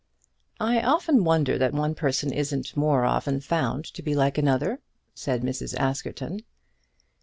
"I 0.59 0.81
often 0.81 1.23
wonder 1.23 1.59
that 1.59 1.73
one 1.75 1.93
person 1.93 2.33
isn't 2.33 2.75
more 2.75 3.05
often 3.05 3.39
found 3.39 3.85
to 3.93 4.01
be 4.01 4.15
like 4.15 4.39
another," 4.39 4.79
said 5.13 5.43
Mrs. 5.43 5.75
Askerton. 5.75 6.39